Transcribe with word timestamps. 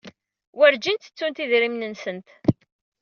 Werǧin 0.57 0.97
ttettunt 0.97 1.43
idrimen-nsent. 1.43 2.27